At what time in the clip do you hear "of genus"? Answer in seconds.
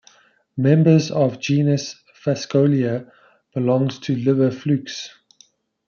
1.11-1.93